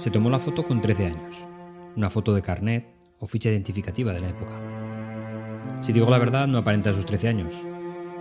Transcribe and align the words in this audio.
Se 0.00 0.10
tomó 0.10 0.30
la 0.30 0.38
foto 0.38 0.66
con 0.66 0.80
13 0.80 1.08
años, 1.08 1.46
una 1.94 2.08
foto 2.08 2.32
de 2.34 2.40
carnet 2.40 2.86
o 3.18 3.26
ficha 3.26 3.50
identificativa 3.50 4.14
de 4.14 4.22
la 4.22 4.30
época. 4.30 5.82
Si 5.82 5.92
digo 5.92 6.08
la 6.08 6.16
verdad, 6.16 6.48
no 6.48 6.56
aparenta 6.56 6.94
sus 6.94 7.04
13 7.04 7.28
años, 7.28 7.54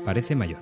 parece 0.03 0.35
mayor. 0.35 0.59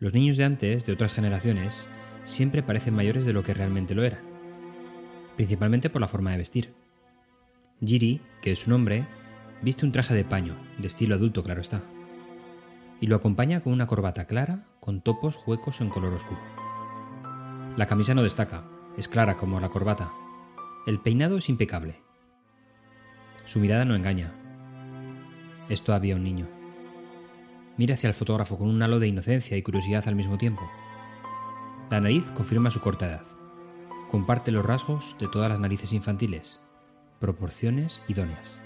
Los 0.00 0.14
niños 0.14 0.36
de 0.36 0.42
antes, 0.42 0.84
de 0.84 0.92
otras 0.92 1.12
generaciones, 1.12 1.88
siempre 2.24 2.64
parecen 2.64 2.96
mayores 2.96 3.24
de 3.24 3.32
lo 3.32 3.44
que 3.44 3.54
realmente 3.54 3.94
lo 3.94 4.02
eran, 4.02 4.18
principalmente 5.36 5.90
por 5.90 6.00
la 6.00 6.08
forma 6.08 6.32
de 6.32 6.38
vestir. 6.38 6.74
Giri, 7.80 8.20
que 8.42 8.50
es 8.50 8.58
su 8.58 8.70
nombre, 8.70 9.06
viste 9.62 9.86
un 9.86 9.92
traje 9.92 10.12
de 10.12 10.24
paño, 10.24 10.56
de 10.78 10.88
estilo 10.88 11.14
adulto, 11.14 11.44
claro 11.44 11.60
está, 11.60 11.82
y 13.00 13.06
lo 13.06 13.14
acompaña 13.14 13.60
con 13.60 13.72
una 13.72 13.86
corbata 13.86 14.26
clara 14.26 14.66
con 14.80 15.02
topos 15.02 15.38
huecos 15.46 15.80
en 15.80 15.88
color 15.88 16.14
oscuro. 16.14 16.40
La 17.76 17.86
camisa 17.86 18.12
no 18.12 18.24
destaca, 18.24 18.64
es 18.96 19.08
clara 19.08 19.36
como 19.36 19.60
la 19.60 19.68
corbata. 19.68 20.12
El 20.86 21.00
peinado 21.00 21.38
es 21.38 21.48
impecable. 21.48 22.00
Su 23.44 23.60
mirada 23.60 23.84
no 23.84 23.94
engaña. 23.94 24.32
Es 25.68 25.82
todavía 25.82 26.16
un 26.16 26.24
niño. 26.24 26.46
Mira 27.76 27.94
hacia 27.94 28.08
el 28.08 28.14
fotógrafo 28.14 28.56
con 28.56 28.68
un 28.68 28.82
halo 28.82 28.98
de 28.98 29.08
inocencia 29.08 29.56
y 29.56 29.62
curiosidad 29.62 30.06
al 30.06 30.16
mismo 30.16 30.38
tiempo. 30.38 30.62
La 31.90 32.00
nariz 32.00 32.30
confirma 32.32 32.70
su 32.70 32.80
corta 32.80 33.06
edad. 33.06 33.26
Comparte 34.10 34.50
los 34.50 34.64
rasgos 34.64 35.16
de 35.20 35.28
todas 35.28 35.50
las 35.50 35.60
narices 35.60 35.92
infantiles, 35.92 36.60
proporciones 37.20 38.02
idóneas. 38.08 38.62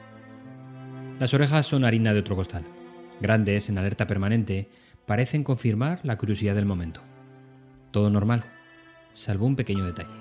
Las 1.19 1.35
orejas 1.35 1.67
son 1.67 1.85
harina 1.85 2.15
de 2.15 2.21
otro 2.21 2.37
costal. 2.37 2.65
Grandes, 3.21 3.69
en 3.69 3.79
alerta 3.79 4.07
permanente, 4.07 4.71
parecen 5.07 5.45
confirmar 5.45 6.01
la 6.03 6.17
curiosidad 6.17 6.55
del 6.55 6.67
momento. 6.67 7.03
Todo 7.91 8.11
normal, 8.11 8.45
salvo 9.13 9.47
un 9.47 9.57
pequeño 9.57 9.85
detalle. 9.85 10.21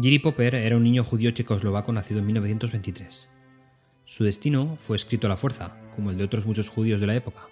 Jiri 0.00 0.18
Popper 0.18 0.54
era 0.54 0.76
un 0.76 0.82
niño 0.82 1.04
judío 1.04 1.30
checoslovaco 1.30 1.92
nacido 1.92 2.20
en 2.20 2.26
1923. 2.26 3.28
Su 4.04 4.24
destino 4.24 4.76
fue 4.76 4.96
escrito 4.96 5.26
a 5.26 5.30
la 5.30 5.36
fuerza, 5.36 5.76
como 5.94 6.10
el 6.10 6.18
de 6.18 6.24
otros 6.24 6.46
muchos 6.46 6.68
judíos 6.68 7.00
de 7.00 7.06
la 7.06 7.14
época. 7.14 7.48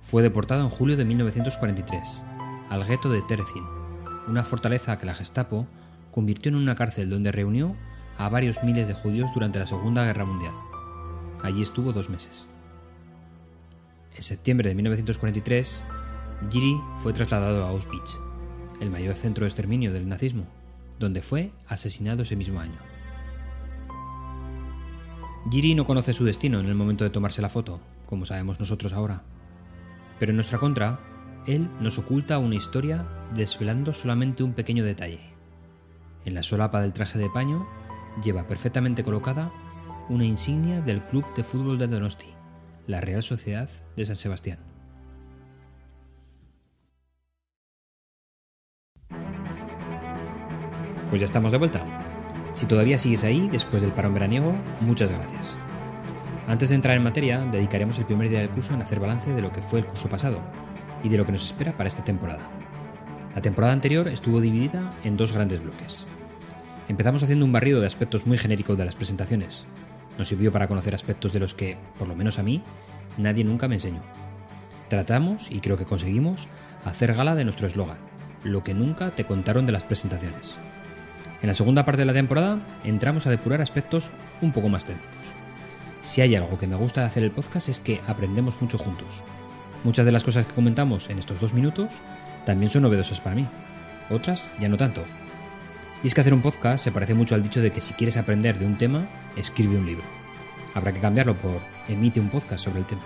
Fue 0.00 0.22
deportado 0.22 0.62
en 0.62 0.68
julio 0.68 0.96
de 0.96 1.04
1943 1.04 2.24
al 2.70 2.84
gueto 2.84 3.10
de 3.10 3.22
Terezin, 3.22 3.64
una 4.28 4.44
fortaleza 4.44 4.98
que 4.98 5.06
la 5.06 5.14
Gestapo 5.14 5.66
convirtió 6.10 6.50
en 6.50 6.56
una 6.56 6.74
cárcel 6.74 7.10
donde 7.10 7.32
reunió 7.32 7.76
a 8.18 8.28
varios 8.28 8.62
miles 8.62 8.88
de 8.88 8.94
judíos 8.94 9.30
durante 9.34 9.58
la 9.58 9.66
Segunda 9.66 10.04
Guerra 10.04 10.24
Mundial. 10.24 10.54
Allí 11.42 11.62
estuvo 11.62 11.92
dos 11.92 12.10
meses. 12.10 12.46
En 14.16 14.22
septiembre 14.22 14.68
de 14.68 14.74
1943, 14.74 15.84
Giri 16.50 16.76
fue 16.98 17.12
trasladado 17.12 17.64
a 17.64 17.70
Auschwitz, 17.70 18.18
el 18.80 18.90
mayor 18.90 19.16
centro 19.16 19.44
de 19.44 19.48
exterminio 19.48 19.92
del 19.92 20.08
nazismo, 20.08 20.46
donde 20.98 21.22
fue 21.22 21.52
asesinado 21.66 22.22
ese 22.22 22.36
mismo 22.36 22.60
año. 22.60 22.78
Giri 25.50 25.74
no 25.74 25.86
conoce 25.86 26.12
su 26.12 26.24
destino 26.24 26.60
en 26.60 26.66
el 26.66 26.74
momento 26.74 27.04
de 27.04 27.10
tomarse 27.10 27.40
la 27.40 27.48
foto, 27.48 27.80
como 28.06 28.26
sabemos 28.26 28.60
nosotros 28.60 28.92
ahora. 28.92 29.22
Pero 30.18 30.30
en 30.30 30.36
nuestra 30.36 30.58
contra, 30.58 31.00
él 31.46 31.70
nos 31.80 31.98
oculta 31.98 32.38
una 32.38 32.56
historia 32.56 33.08
desvelando 33.34 33.92
solamente 33.92 34.42
un 34.42 34.52
pequeño 34.52 34.84
detalle. 34.84 35.20
En 36.24 36.34
la 36.34 36.42
solapa 36.42 36.82
del 36.82 36.92
traje 36.92 37.18
de 37.18 37.30
paño 37.30 37.66
lleva 38.22 38.46
perfectamente 38.46 39.04
colocada 39.04 39.52
una 40.08 40.24
insignia 40.24 40.80
del 40.80 41.02
Club 41.04 41.24
de 41.34 41.44
Fútbol 41.44 41.78
de 41.78 41.86
Donosti, 41.86 42.34
la 42.86 43.00
Real 43.00 43.22
Sociedad 43.22 43.70
de 43.96 44.06
San 44.06 44.16
Sebastián. 44.16 44.67
Pues 51.10 51.20
ya 51.20 51.24
estamos 51.24 51.52
de 51.52 51.58
vuelta. 51.58 51.84
Si 52.52 52.66
todavía 52.66 52.98
sigues 52.98 53.24
ahí 53.24 53.48
después 53.48 53.80
del 53.80 53.92
parón 53.92 54.14
veraniego, 54.14 54.52
muchas 54.80 55.10
gracias. 55.10 55.56
Antes 56.46 56.68
de 56.70 56.74
entrar 56.74 56.96
en 56.96 57.02
materia, 57.02 57.44
dedicaremos 57.50 57.98
el 57.98 58.04
primer 58.04 58.28
día 58.28 58.40
del 58.40 58.50
curso 58.50 58.74
en 58.74 58.82
hacer 58.82 59.00
balance 59.00 59.32
de 59.32 59.42
lo 59.42 59.52
que 59.52 59.62
fue 59.62 59.80
el 59.80 59.86
curso 59.86 60.08
pasado 60.08 60.40
y 61.02 61.08
de 61.08 61.16
lo 61.16 61.24
que 61.24 61.32
nos 61.32 61.44
espera 61.44 61.72
para 61.72 61.88
esta 61.88 62.04
temporada. 62.04 62.48
La 63.34 63.42
temporada 63.42 63.72
anterior 63.72 64.08
estuvo 64.08 64.40
dividida 64.40 64.92
en 65.04 65.16
dos 65.16 65.32
grandes 65.32 65.62
bloques. 65.62 66.04
Empezamos 66.88 67.22
haciendo 67.22 67.44
un 67.44 67.52
barrido 67.52 67.80
de 67.80 67.86
aspectos 67.86 68.26
muy 68.26 68.38
genéricos 68.38 68.76
de 68.76 68.84
las 68.84 68.96
presentaciones. 68.96 69.64
Nos 70.18 70.28
sirvió 70.28 70.50
para 70.50 70.68
conocer 70.68 70.94
aspectos 70.94 71.32
de 71.32 71.40
los 71.40 71.54
que, 71.54 71.76
por 71.98 72.08
lo 72.08 72.16
menos 72.16 72.38
a 72.38 72.42
mí, 72.42 72.62
nadie 73.18 73.44
nunca 73.44 73.68
me 73.68 73.76
enseñó. 73.76 74.00
Tratamos, 74.88 75.50
y 75.50 75.60
creo 75.60 75.76
que 75.76 75.84
conseguimos, 75.84 76.48
hacer 76.84 77.14
gala 77.14 77.34
de 77.34 77.44
nuestro 77.44 77.66
eslogan, 77.66 77.98
lo 78.42 78.64
que 78.64 78.74
nunca 78.74 79.14
te 79.14 79.24
contaron 79.24 79.66
de 79.66 79.72
las 79.72 79.84
presentaciones. 79.84 80.56
En 81.40 81.48
la 81.48 81.54
segunda 81.54 81.84
parte 81.84 82.00
de 82.00 82.06
la 82.06 82.12
temporada 82.12 82.58
entramos 82.84 83.26
a 83.26 83.30
depurar 83.30 83.60
aspectos 83.60 84.10
un 84.42 84.52
poco 84.52 84.68
más 84.68 84.84
técnicos. 84.84 85.12
Si 86.02 86.20
hay 86.20 86.34
algo 86.34 86.58
que 86.58 86.66
me 86.66 86.76
gusta 86.76 87.02
de 87.02 87.06
hacer 87.06 87.22
el 87.22 87.30
podcast 87.30 87.68
es 87.68 87.80
que 87.80 88.00
aprendemos 88.06 88.60
mucho 88.60 88.78
juntos. 88.78 89.22
Muchas 89.84 90.06
de 90.06 90.12
las 90.12 90.24
cosas 90.24 90.46
que 90.46 90.54
comentamos 90.54 91.10
en 91.10 91.18
estos 91.18 91.40
dos 91.40 91.52
minutos 91.52 91.94
también 92.44 92.70
son 92.70 92.82
novedosas 92.82 93.20
para 93.20 93.36
mí. 93.36 93.46
Otras 94.10 94.48
ya 94.58 94.68
no 94.68 94.76
tanto. 94.76 95.04
Y 96.02 96.08
es 96.08 96.14
que 96.14 96.20
hacer 96.20 96.34
un 96.34 96.42
podcast 96.42 96.82
se 96.82 96.92
parece 96.92 97.14
mucho 97.14 97.34
al 97.34 97.42
dicho 97.42 97.60
de 97.60 97.72
que 97.72 97.80
si 97.80 97.94
quieres 97.94 98.16
aprender 98.16 98.58
de 98.58 98.66
un 98.66 98.78
tema, 98.78 99.06
escribe 99.36 99.76
un 99.76 99.86
libro. 99.86 100.04
Habrá 100.74 100.92
que 100.92 101.00
cambiarlo 101.00 101.36
por 101.36 101.60
emite 101.88 102.20
un 102.20 102.30
podcast 102.30 102.64
sobre 102.64 102.80
el 102.80 102.86
tema. 102.86 103.02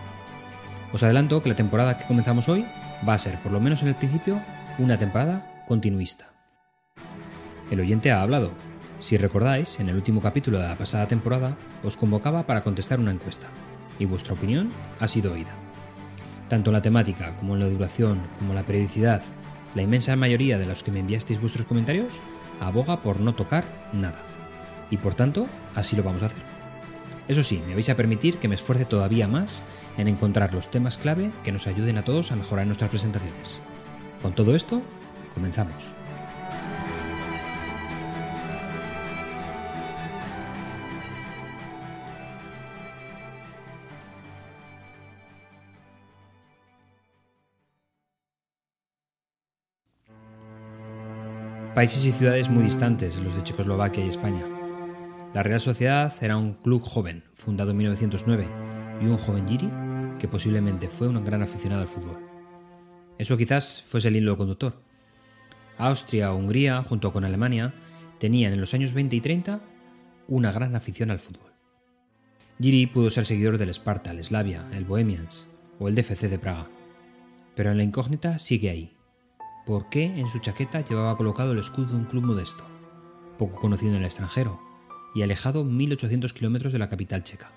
Os 0.92 1.02
adelanto 1.02 1.42
que 1.42 1.48
la 1.48 1.56
temporada 1.56 1.96
que 1.98 2.06
comenzamos 2.06 2.48
hoy 2.48 2.66
va 3.06 3.14
a 3.14 3.18
ser, 3.18 3.38
por 3.38 3.52
lo 3.52 3.60
menos 3.60 3.82
en 3.82 3.88
el 3.88 3.94
principio, 3.94 4.40
una 4.78 4.98
temporada 4.98 5.64
continuista. 5.66 6.32
El 7.72 7.80
oyente 7.80 8.12
ha 8.12 8.20
hablado. 8.20 8.50
Si 9.00 9.16
recordáis, 9.16 9.80
en 9.80 9.88
el 9.88 9.96
último 9.96 10.20
capítulo 10.20 10.58
de 10.58 10.68
la 10.68 10.76
pasada 10.76 11.08
temporada 11.08 11.56
os 11.82 11.96
convocaba 11.96 12.46
para 12.46 12.62
contestar 12.62 13.00
una 13.00 13.12
encuesta, 13.12 13.46
y 13.98 14.04
vuestra 14.04 14.34
opinión 14.34 14.70
ha 15.00 15.08
sido 15.08 15.32
oída. 15.32 15.48
Tanto 16.50 16.68
en 16.68 16.74
la 16.74 16.82
temática 16.82 17.34
como 17.38 17.54
en 17.54 17.60
la 17.60 17.70
duración, 17.70 18.20
como 18.38 18.50
en 18.50 18.56
la 18.56 18.66
periodicidad, 18.66 19.22
la 19.74 19.80
inmensa 19.80 20.14
mayoría 20.16 20.58
de 20.58 20.66
los 20.66 20.82
que 20.82 20.90
me 20.90 21.00
enviasteis 21.00 21.40
vuestros 21.40 21.64
comentarios 21.64 22.20
aboga 22.60 23.00
por 23.00 23.20
no 23.20 23.34
tocar 23.34 23.64
nada. 23.94 24.18
Y 24.90 24.98
por 24.98 25.14
tanto, 25.14 25.46
así 25.74 25.96
lo 25.96 26.02
vamos 26.02 26.22
a 26.22 26.26
hacer. 26.26 26.42
Eso 27.26 27.42
sí, 27.42 27.62
me 27.66 27.72
vais 27.72 27.88
a 27.88 27.96
permitir 27.96 28.36
que 28.36 28.48
me 28.48 28.54
esfuerce 28.54 28.84
todavía 28.84 29.28
más 29.28 29.64
en 29.96 30.08
encontrar 30.08 30.52
los 30.52 30.70
temas 30.70 30.98
clave 30.98 31.30
que 31.42 31.52
nos 31.52 31.66
ayuden 31.66 31.96
a 31.96 32.04
todos 32.04 32.32
a 32.32 32.36
mejorar 32.36 32.66
nuestras 32.66 32.90
presentaciones. 32.90 33.58
Con 34.20 34.34
todo 34.34 34.54
esto, 34.54 34.82
comenzamos. 35.32 35.94
Países 51.74 52.04
y 52.04 52.12
ciudades 52.12 52.50
muy 52.50 52.64
distantes 52.64 53.16
los 53.16 53.34
de 53.34 53.44
Checoslovaquia 53.44 54.04
y 54.04 54.08
España. 54.10 54.44
La 55.32 55.42
Real 55.42 55.58
Sociedad 55.58 56.12
era 56.20 56.36
un 56.36 56.52
club 56.52 56.82
joven, 56.82 57.24
fundado 57.34 57.70
en 57.70 57.78
1909, 57.78 58.46
y 59.00 59.06
un 59.06 59.16
joven 59.16 59.48
Giri 59.48 59.70
que 60.18 60.28
posiblemente 60.28 60.88
fue 60.88 61.08
un 61.08 61.24
gran 61.24 61.40
aficionado 61.40 61.80
al 61.80 61.88
fútbol. 61.88 62.18
Eso 63.16 63.38
quizás 63.38 63.80
fuese 63.88 64.08
el 64.08 64.16
hilo 64.16 64.36
conductor. 64.36 64.82
Austria 65.78 66.32
o 66.32 66.36
Hungría, 66.36 66.82
junto 66.82 67.10
con 67.10 67.24
Alemania, 67.24 67.72
tenían 68.18 68.52
en 68.52 68.60
los 68.60 68.74
años 68.74 68.92
20 68.92 69.16
y 69.16 69.20
30 69.22 69.60
una 70.28 70.52
gran 70.52 70.76
afición 70.76 71.10
al 71.10 71.20
fútbol. 71.20 71.52
Giri 72.60 72.86
pudo 72.86 73.08
ser 73.08 73.24
seguidor 73.24 73.56
del 73.56 73.70
Sparta, 73.70 74.10
el 74.10 74.22
Slavia, 74.22 74.68
el 74.74 74.84
Bohemians 74.84 75.48
o 75.78 75.88
el 75.88 75.94
DFC 75.94 76.28
de 76.28 76.38
Praga. 76.38 76.68
Pero 77.56 77.70
en 77.70 77.78
la 77.78 77.84
incógnita 77.84 78.38
sigue 78.38 78.68
ahí, 78.68 78.92
por 79.66 79.88
qué 79.88 80.04
en 80.04 80.28
su 80.30 80.38
chaqueta 80.38 80.80
llevaba 80.80 81.16
colocado 81.16 81.52
el 81.52 81.58
escudo 81.58 81.88
de 81.88 81.96
un 81.96 82.04
club 82.04 82.24
modesto, 82.24 82.64
poco 83.38 83.60
conocido 83.60 83.92
en 83.92 83.98
el 83.98 84.04
extranjero 84.04 84.60
y 85.14 85.22
alejado 85.22 85.64
1.800 85.64 86.32
kilómetros 86.32 86.72
de 86.72 86.78
la 86.78 86.88
capital 86.88 87.22
checa. 87.22 87.50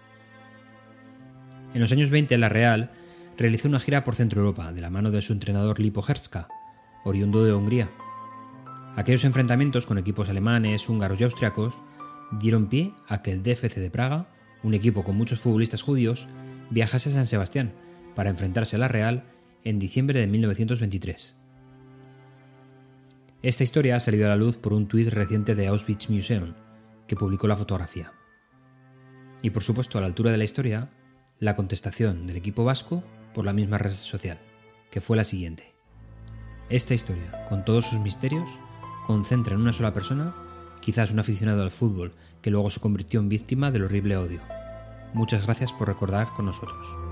En 1.73 1.81
los 1.81 1.91
años 1.91 2.09
20, 2.09 2.37
la 2.37 2.49
Real 2.49 2.91
realizó 3.37 3.67
una 3.67 3.79
gira 3.79 4.03
por 4.03 4.15
Centro 4.15 4.41
Europa 4.41 4.71
de 4.71 4.81
la 4.81 4.89
mano 4.89 5.11
de 5.11 5.21
su 5.21 5.33
entrenador 5.33 5.79
Lipo 5.79 6.03
Hertzka, 6.07 6.47
oriundo 7.03 7.43
de 7.43 7.53
Hungría. 7.53 7.89
Aquellos 8.95 9.25
enfrentamientos 9.25 9.85
con 9.85 9.97
equipos 9.97 10.29
alemanes, 10.29 10.87
húngaros 10.87 11.19
y 11.19 11.25
austriacos 11.25 11.77
dieron 12.31 12.67
pie 12.67 12.93
a 13.07 13.21
que 13.21 13.31
el 13.31 13.43
DFC 13.43 13.75
de 13.75 13.91
Praga, 13.91 14.29
un 14.63 14.73
equipo 14.73 15.03
con 15.03 15.17
muchos 15.17 15.39
futbolistas 15.39 15.81
judíos, 15.81 16.27
viajase 16.69 17.09
a 17.09 17.13
San 17.13 17.25
Sebastián 17.25 17.73
para 18.15 18.29
enfrentarse 18.29 18.77
a 18.77 18.79
la 18.79 18.87
Real 18.87 19.25
en 19.63 19.79
diciembre 19.79 20.19
de 20.19 20.27
1923. 20.27 21.35
Esta 23.45 23.63
historia 23.63 23.95
ha 23.95 23.99
salido 23.99 24.25
a 24.25 24.29
la 24.29 24.35
luz 24.35 24.57
por 24.57 24.73
un 24.73 24.87
tuit 24.87 25.07
reciente 25.09 25.53
de 25.53 25.67
Auschwitz 25.67 26.09
Museum, 26.09 26.55
que 27.07 27.15
publicó 27.15 27.47
la 27.47 27.55
fotografía. 27.55 28.11
Y 29.43 29.51
por 29.51 29.61
supuesto, 29.61 29.99
a 29.99 30.01
la 30.01 30.07
altura 30.07 30.31
de 30.31 30.39
la 30.39 30.45
historia, 30.45 30.89
la 31.37 31.55
contestación 31.55 32.25
del 32.25 32.37
equipo 32.37 32.63
vasco 32.63 33.03
por 33.35 33.45
la 33.45 33.53
misma 33.53 33.77
red 33.77 33.91
social, 33.91 34.39
que 34.89 34.99
fue 34.99 35.15
la 35.15 35.23
siguiente. 35.23 35.75
Esta 36.69 36.95
historia, 36.95 37.45
con 37.47 37.63
todos 37.63 37.85
sus 37.85 37.99
misterios, 37.99 38.49
concentra 39.05 39.53
en 39.53 39.61
una 39.61 39.73
sola 39.73 39.93
persona, 39.93 40.33
quizás 40.81 41.11
un 41.11 41.19
aficionado 41.19 41.61
al 41.61 41.69
fútbol 41.69 42.13
que 42.41 42.49
luego 42.49 42.71
se 42.71 42.79
convirtió 42.79 43.19
en 43.19 43.29
víctima 43.29 43.69
del 43.69 43.83
horrible 43.83 44.17
odio. 44.17 44.41
Muchas 45.13 45.45
gracias 45.45 45.71
por 45.71 45.87
recordar 45.87 46.33
con 46.33 46.47
nosotros. 46.47 47.04